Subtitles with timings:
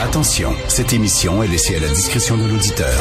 [0.00, 2.92] Attention, cette émission est laissée à la discrétion de l'auditeur.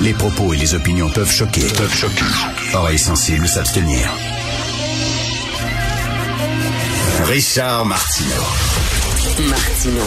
[0.00, 1.62] Les propos et les opinions peuvent choquer.
[1.76, 2.24] Peuvent choquer.
[2.74, 4.08] Oreilles sensibles s'abstenir.
[7.24, 8.44] Richard Martineau.
[9.48, 10.02] Martino.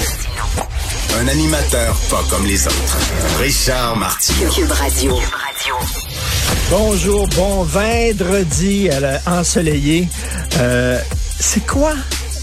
[1.19, 2.97] Un animateur pas comme les autres.
[3.39, 4.49] Richard Martineau.
[4.51, 5.19] Cube Radio.
[6.69, 10.07] Bonjour, bon vendredi à la- ensoleillé.
[10.57, 10.97] Euh,
[11.39, 11.91] c'est quoi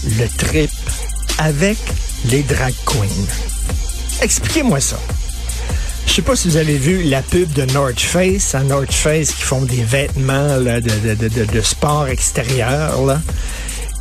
[0.05, 0.69] le trip
[1.39, 1.77] avec
[2.25, 4.21] les drag queens?
[4.21, 4.97] Expliquez-moi ça.
[6.05, 9.31] Je sais pas si vous avez vu la pub de North Face, à North Face
[9.31, 12.99] qui font des vêtements de, sport extérieur.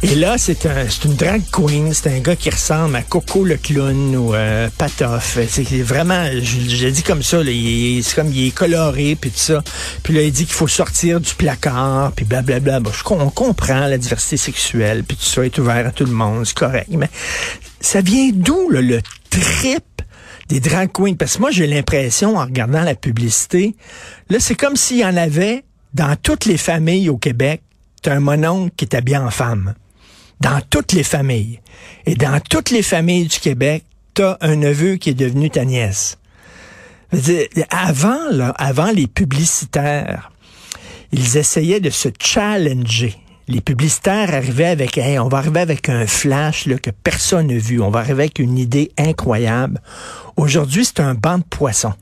[0.02, 3.58] Et là, c'est un, une drag queen, c'est un gars qui ressemble à Coco le
[3.58, 5.38] clown ou euh, Patoff.
[5.46, 9.62] C'est vraiment, je, le dis comme ça, c'est comme il est coloré puis tout ça.
[10.02, 12.80] Puis là, il dit qu'il faut sortir du placard puis blablabla.
[12.80, 16.12] Bon, je, on comprend la diversité sexuelle puis tout ça est ouvert à tout le
[16.12, 16.88] monde, c'est correct.
[16.90, 17.10] Mais
[17.81, 19.00] ça vient d'où là, le
[19.31, 19.84] trip
[20.48, 21.14] des drag queens?
[21.14, 23.75] Parce que moi, j'ai l'impression, en regardant la publicité,
[24.28, 25.64] là, c'est comme s'il y en avait
[25.95, 27.62] dans toutes les familles au Québec,
[28.03, 29.75] t'as un mononcle qui est habillé en femme
[30.41, 31.61] dans toutes les familles.
[32.06, 36.19] Et dans toutes les familles du Québec, t'as un neveu qui est devenu ta nièce.
[37.70, 40.33] Avant, là, avant les publicitaires,
[41.13, 43.17] ils essayaient de se challenger.
[43.50, 47.80] Les publicitaires arrivaient avec, on va arriver avec un flash là, que personne n'a vu.
[47.80, 49.80] On va arriver avec une idée incroyable.
[50.36, 51.94] Aujourd'hui, c'est un banc de poissons.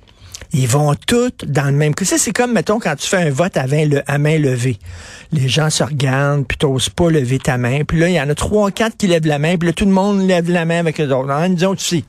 [0.53, 1.95] Ils vont toutes dans le même...
[2.03, 4.79] Sais, c'est comme, mettons, quand tu fais un vote à, main levée.
[5.33, 7.81] Les gens se regardent, puis t'oses pas lever ta main.
[7.85, 9.87] Puis là, il y en a trois, quatre qui lèvent la main, puis là, tout
[9.87, 11.31] le monde lève la main avec eux autres.
[11.31, 12.05] Ah, nous autres aussi.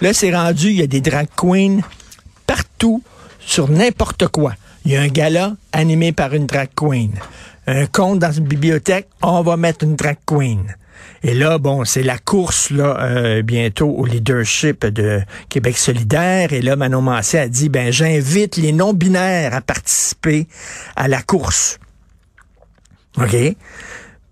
[0.00, 1.80] Là, c'est rendu, il y a des drag queens
[2.46, 3.02] partout,
[3.40, 4.54] sur n'importe quoi.
[4.84, 7.10] Il y a un gala animé par une drag queen.
[7.68, 10.74] Un conte dans une bibliothèque, on va mettre une drag queen.
[11.22, 15.20] Et là, bon, c'est la course là euh, bientôt au leadership de
[15.50, 16.54] Québec solidaire.
[16.54, 20.48] Et là, Manon Massé a dit, ben j'invite les non-binaires à participer
[20.96, 21.78] à la course.
[23.18, 23.36] OK?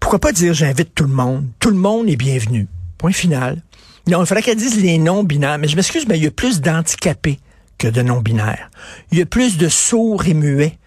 [0.00, 1.47] Pourquoi pas dire j'invite tout le monde?
[1.60, 2.68] Tout le monde est bienvenu.
[2.97, 3.60] Point final.
[4.06, 5.58] Non, il faudrait qu'elle dise les non-binaires.
[5.58, 7.38] Mais je m'excuse, mais il y a plus d'handicapés
[7.76, 8.70] que de non-binaires.
[9.12, 10.78] Il y a plus de sourds et muets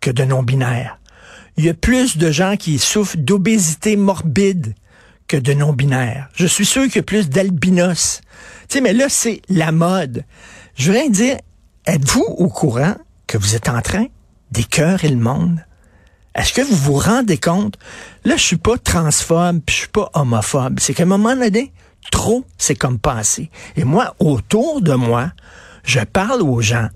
[0.00, 0.98] que de non-binaires.
[1.56, 4.74] Il y a plus de gens qui souffrent d'obésité morbide
[5.28, 6.28] que de non-binaires.
[6.34, 8.20] Je suis sûr qu'il y a plus d'albinos.
[8.68, 10.24] Tu sais, mais là, c'est la mode.
[10.74, 11.36] Je voudrais dire,
[11.86, 12.94] êtes-vous au courant
[13.26, 14.06] que vous êtes en train
[14.50, 15.64] d'écœurer le monde?
[16.34, 17.78] Est-ce que vous vous rendez compte?
[18.24, 20.80] Là, je suis pas transphobe, puis je suis pas homophobe.
[20.80, 21.72] C'est qu'à un moment donné,
[22.10, 23.50] trop, c'est comme passé.
[23.76, 25.32] Et moi, autour de moi,
[25.84, 26.88] je parle aux gens.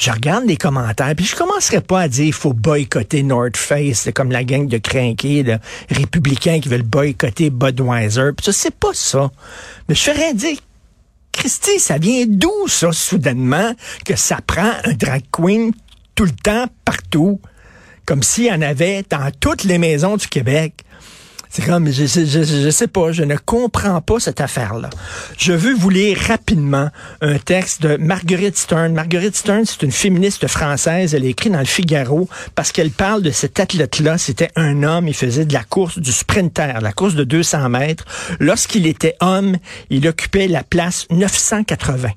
[0.00, 4.08] Je regarde les commentaires, puis je commencerai pas à dire il faut boycotter North Face,
[4.14, 5.58] comme la gang de crinqués, de
[5.90, 8.30] républicains qui veulent boycotter Budweiser.
[8.34, 9.30] Puis ça, c'est pas ça.
[9.90, 10.56] Mais je ferais dire
[11.32, 13.74] Christy, ça vient d'où ça, soudainement,
[14.06, 15.72] que ça prend un drag queen
[16.14, 17.38] tout le temps, partout,
[18.06, 20.82] comme s'il y en avait dans toutes les maisons du Québec.
[21.52, 24.88] C'est comme, je, je, je, sais pas, je ne comprends pas cette affaire-là.
[25.36, 26.90] Je veux vous lire rapidement
[27.20, 28.92] un texte de Marguerite Stern.
[28.92, 31.12] Marguerite Stern, c'est une féministe française.
[31.12, 34.16] Elle est écrite dans le Figaro parce qu'elle parle de cet athlète-là.
[34.16, 38.04] C'était un homme, il faisait de la course du sprinter, la course de 200 mètres.
[38.38, 39.56] Lorsqu'il était homme,
[39.90, 42.10] il occupait la place 980.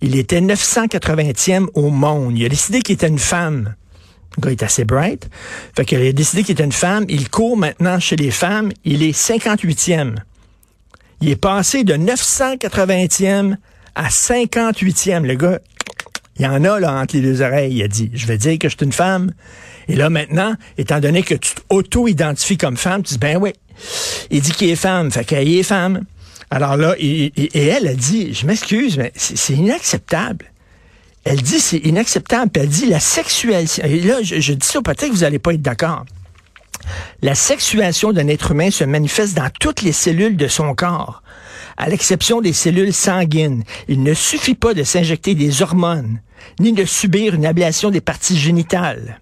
[0.00, 2.38] Il était 980e au monde.
[2.38, 3.74] Il a décidé qu'il était une femme.
[4.36, 5.28] Le gars est assez bright.
[5.76, 7.04] Fait qu'il a décidé qu'il était une femme.
[7.08, 8.70] Il court maintenant chez les femmes.
[8.84, 10.16] Il est 58e.
[11.20, 13.56] Il est passé de 980e
[13.94, 15.26] à 58e.
[15.26, 15.58] Le gars,
[16.38, 17.74] il y en a là entre les deux oreilles.
[17.76, 19.32] Il a dit, je vais dire que je suis une femme.
[19.88, 23.52] Et là maintenant, étant donné que tu t'auto-identifies comme femme, tu dis, ben oui.
[24.30, 25.10] Il dit qu'il est femme.
[25.10, 26.04] Fait qu'elle est femme.
[26.50, 30.46] Alors là, et, elle a dit, je m'excuse, mais c'est inacceptable.
[31.24, 32.50] Elle dit c'est inacceptable.
[32.54, 33.84] Elle dit la sexualisation.
[33.84, 36.04] Et là, je, je dis ça, peut-être que vous n'allez pas être d'accord.
[37.22, 41.22] La sexuation d'un être humain se manifeste dans toutes les cellules de son corps,
[41.76, 43.64] à l'exception des cellules sanguines.
[43.88, 46.20] Il ne suffit pas de s'injecter des hormones,
[46.58, 49.20] ni de subir une ablation des parties génitales.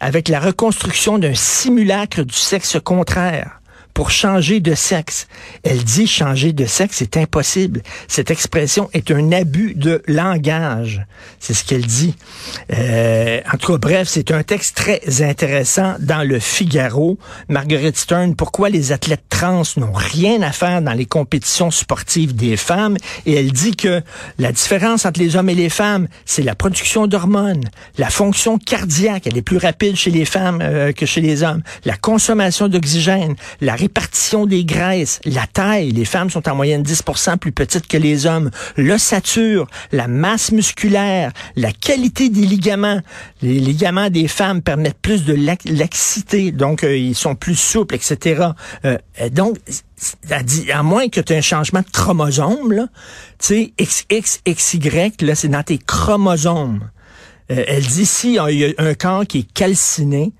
[0.00, 3.60] Avec la reconstruction d'un simulacre du sexe contraire,
[3.96, 5.26] pour changer de sexe.
[5.62, 7.80] Elle dit changer de sexe, c'est impossible.
[8.08, 11.06] Cette expression est un abus de langage.
[11.40, 12.14] C'est ce qu'elle dit.
[12.74, 17.18] Euh, en tout cas, bref, c'est un texte très intéressant dans le Figaro.
[17.48, 22.58] Margaret Stern, pourquoi les athlètes trans n'ont rien à faire dans les compétitions sportives des
[22.58, 22.98] femmes?
[23.24, 24.02] Et elle dit que
[24.38, 27.64] la différence entre les hommes et les femmes, c'est la production d'hormones,
[27.96, 31.62] la fonction cardiaque, elle est plus rapide chez les femmes euh, que chez les hommes,
[31.86, 37.38] la consommation d'oxygène, la répartition des graisses, la taille, les femmes sont en moyenne 10%
[37.38, 43.00] plus petites que les hommes, l'ossature, la masse musculaire, la qualité des ligaments.
[43.42, 45.36] Les ligaments des femmes permettent plus de
[45.66, 48.48] laxité, donc euh, ils sont plus souples, etc.
[48.84, 48.98] Euh,
[49.30, 49.56] donc,
[50.30, 52.88] à, moins que tu aies un changement de chromosome,
[53.38, 56.90] tu sais, XX, XY, là, c'est dans tes chromosomes.
[57.52, 60.32] Euh, elle dit si il y a un corps qui est calciné,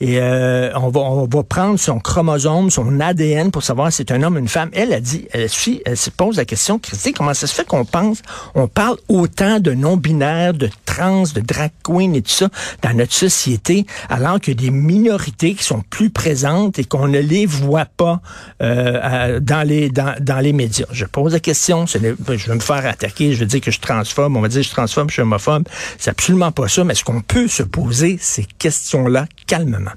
[0.00, 4.12] et euh, on, va, on va prendre son chromosome, son ADN pour savoir si c'est
[4.12, 4.70] un homme ou une femme.
[4.72, 8.22] Elle a dit, elle, se pose la question, Christy, comment ça se fait qu'on pense,
[8.54, 12.48] on parle autant de non-binaires, de trans, de drag queen et tout ça
[12.82, 17.46] dans notre société, alors a des minorités qui sont plus présentes et qu'on ne les
[17.46, 18.20] voit pas
[18.62, 20.86] euh, dans les dans, dans les médias.
[20.90, 24.36] Je pose la question, je vais me faire attaquer, je vais dire que je transphobe,
[24.36, 25.68] on va dire que je transphobe, je suis homophobe.
[25.98, 29.93] C'est absolument pas ça, mais est-ce qu'on peut se poser ces questions-là calmement?